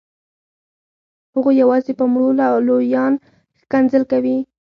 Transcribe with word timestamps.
هغوی 1.33 1.53
یوازې 1.63 1.91
په 1.99 2.05
مړو 2.11 2.29
لویان 2.67 3.13
ښکنځل 3.61 4.03
کوي. 4.11 4.37